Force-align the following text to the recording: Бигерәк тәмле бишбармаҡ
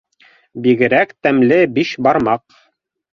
Бигерәк 0.67 1.11
тәмле 1.27 1.59
бишбармаҡ 1.75 2.47